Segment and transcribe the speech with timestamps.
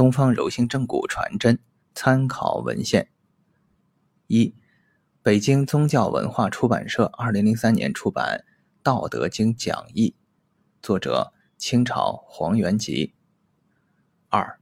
[0.00, 1.58] 东方柔性正骨传真
[1.94, 3.10] 参考文献。
[4.28, 4.54] 一、
[5.20, 8.46] 北京宗教文化出版社二零零三年出版
[8.82, 10.08] 《道德经讲义》，
[10.80, 13.12] 作者清朝黄元吉。
[14.30, 14.58] 二、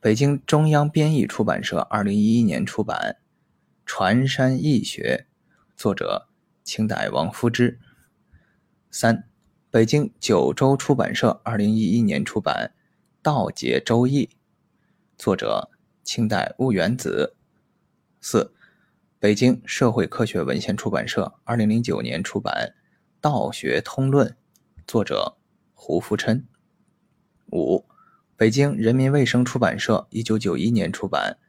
[0.00, 3.18] 北京中央编译出版社二零一一年出版
[3.86, 5.28] 《传山易学》，
[5.80, 6.26] 作者
[6.64, 7.78] 清代王夫之。
[8.90, 9.28] 三。
[9.70, 12.72] 北京九州出版社二零一一年出版
[13.22, 14.26] 《道解周易》，
[15.16, 15.70] 作者
[16.02, 17.36] 清代婺源子。
[18.20, 18.54] 四、
[19.18, 22.74] 北京社会科学文献出版社二零零九年出版
[23.20, 24.28] 《道学通论》，
[24.86, 25.36] 作者
[25.72, 26.46] 胡福琛。
[27.52, 27.84] 五、
[28.36, 31.38] 北京人民卫生出版社一九九一年出版《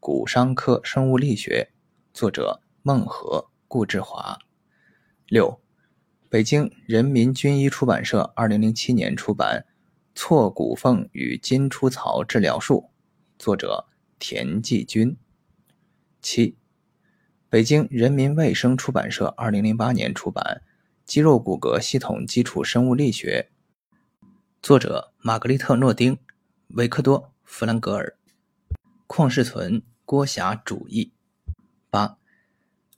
[0.00, 1.70] 骨伤科生物力学》，
[2.16, 4.38] 作者孟和、顾志华。
[5.26, 5.62] 六。
[6.32, 9.66] 北京人民军医出版社二零零七年出版
[10.18, 12.88] 《错骨缝与筋出槽治疗术》，
[13.42, 13.86] 作者
[14.20, 15.16] 田继军。
[16.20, 16.56] 七，
[17.48, 20.62] 北京人民卫生出版社二零零八年出版
[21.04, 23.50] 《肌肉骨骼系统基础生物力学》，
[24.62, 26.16] 作者玛格丽特·诺丁、
[26.68, 28.16] 维克多·弗兰格尔。
[29.08, 31.12] 邝世存、郭霞主译。
[31.90, 32.18] 八，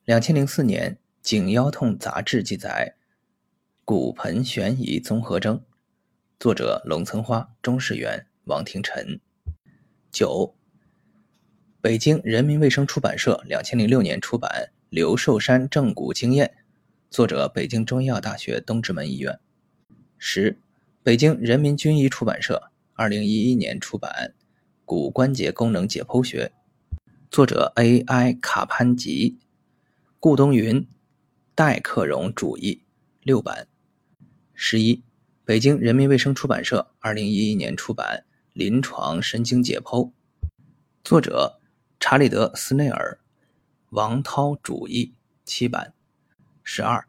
[0.05, 2.97] 两千零四年《颈腰痛杂志》记载。
[3.87, 5.65] 骨盆悬移综合征，
[6.39, 9.19] 作者龙曾花、钟世元、王廷臣。
[10.15, 10.55] 九，
[11.81, 16.47] 北京人民卫生出版社两千零六年出版《刘寿山正骨经验》，
[17.11, 19.41] 作者北京中医药大学东直门医院。
[20.17, 20.57] 十，
[21.03, 24.33] 北京人民军医出版社二零一一年出版
[24.85, 26.53] 《骨关节功能解剖学》，
[27.29, 28.35] 作者 A.I.
[28.35, 29.41] 卡潘吉、
[30.21, 30.87] 顾东云、
[31.57, 32.85] 戴克荣主义，
[33.25, 33.67] 六版。
[34.53, 35.03] 十一，
[35.45, 38.25] 北京人民卫生出版社二零一一年出版
[38.55, 40.05] 《临床神经解剖》，
[41.03, 41.59] 作者
[41.99, 43.19] 查理德·斯内尔，
[43.91, 45.13] 王涛主译，
[45.45, 45.93] 七版。
[46.63, 47.05] 十二，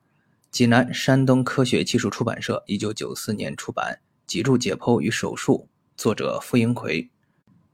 [0.50, 7.12] 济南山东科学技术出版社一九九四年出版《脊柱解剖与手术》，作者傅英奎。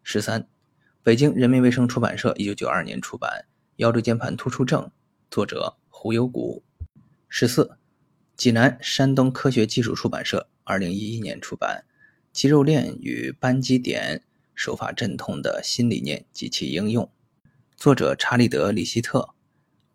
[0.04, 0.50] 十三，
[1.02, 3.46] 北京人民卫生出版社一九九二年出版
[3.78, 4.84] 《腰椎间盘突出症》，
[5.30, 6.62] 作者胡有谷。
[7.30, 7.78] 十四。
[8.36, 11.86] 济南山东科学技术出版社二零一一年出版
[12.34, 14.24] 《肌肉链与扳机点
[14.56, 17.06] 手法镇痛的新理念及其应用》，
[17.76, 19.34] 作者查理德·里希特、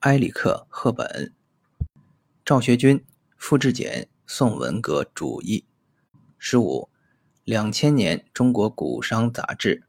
[0.01, 1.33] 埃里克·赫本、
[2.45, 3.05] 赵学军、
[3.37, 5.65] 傅志简、宋文革主译。
[6.39, 6.89] 十五，
[7.45, 9.85] 两千年中国骨伤杂志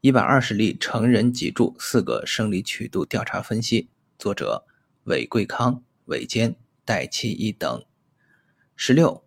[0.00, 3.88] 一百二十例成人脊柱四个生理曲度调查分析，
[4.18, 4.66] 作者
[5.04, 6.56] 韦贵康、韦坚。
[6.82, 7.84] 戴其一等。
[8.74, 9.22] 十六，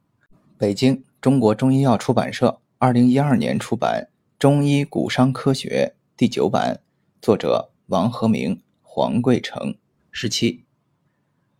[0.58, 6.82] 北京中国中医药出版社二零一二年出版《中医骨伤科学》第九版，
[7.22, 9.74] 作者王和明、黄贵成。
[10.12, 10.66] 十七，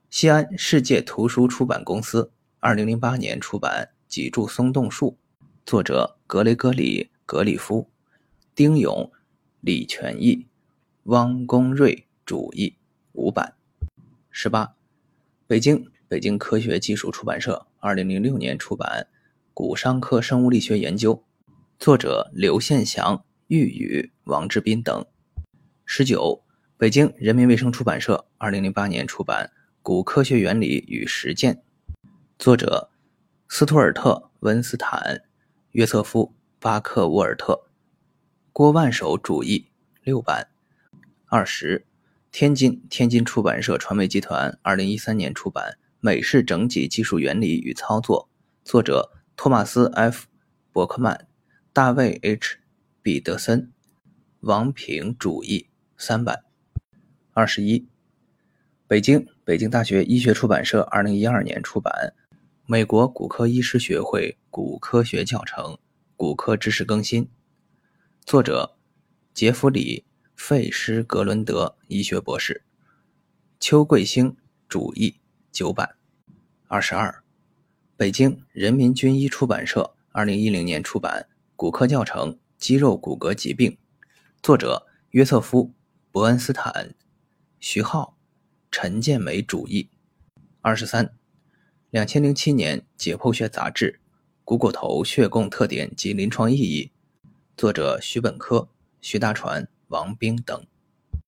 [0.10, 5.18] 西安世界图书出版公司二零零八年出版《脊柱松动术》，
[5.66, 7.90] 作者格雷戈里·格里夫、
[8.54, 9.10] 丁勇、
[9.62, 10.46] 李全义、
[11.04, 12.76] 汪公瑞主译，
[13.14, 13.54] 五版。
[14.30, 14.76] 十八，
[15.48, 15.88] 北京。
[16.10, 19.08] 北京科学技术出版社二零零六年出版
[19.56, 21.14] 《骨伤科生物力学研究》，
[21.78, 25.06] 作者刘宪祥、玉宇、王志斌等。
[25.86, 26.44] 十九，
[26.76, 29.52] 北京人民卫生出版社二零零八年出版
[29.84, 31.54] 《骨科学原理与实践》，
[32.40, 32.90] 作者
[33.48, 34.10] 斯图尔特·
[34.40, 35.22] 温斯坦、
[35.74, 37.68] 约瑟夫·巴克沃尔特、
[38.52, 39.68] 郭万守主译，
[40.02, 40.48] 六版。
[41.28, 41.86] 二十，
[42.32, 45.78] 天津天津出版社传媒集团二零一三年出版。
[46.00, 48.28] 美式整脊技术原理与操作，
[48.66, 50.24] 作者托马斯 ·F·
[50.72, 51.28] 伯克曼、
[51.72, 52.58] 大卫 ·H·
[53.02, 53.72] 彼得森、
[54.42, 56.44] 王平主义，三版。
[57.34, 57.88] 二十一，
[58.88, 62.14] 北京北京大学医学出版社二零一二年出版
[62.66, 65.78] 《美国骨科医师学会骨科学教程：
[66.16, 67.26] 骨科知识更新》，
[68.26, 68.78] 作者
[69.34, 72.64] 杰弗里·费施格伦德医学博士，
[73.60, 74.38] 邱桂兴
[74.68, 75.20] 主义。
[75.52, 75.96] 九版，
[76.68, 77.23] 二十二，
[78.04, 83.72] 北京人民军医出版社二零一零年出版《骨科教程：肌肉骨骼疾病》，
[84.42, 85.68] 作者约瑟夫·
[86.12, 86.94] 伯恩斯坦，
[87.62, 88.18] 徐浩、
[88.70, 89.90] 陈建梅主译。
[90.60, 91.14] 二十三，
[91.92, 93.92] 两千零七年《解剖学杂志》
[94.44, 96.92] 《股骨头血供特点及临床意义》，
[97.56, 98.68] 作者徐本科、
[99.00, 100.62] 徐大传、王冰等。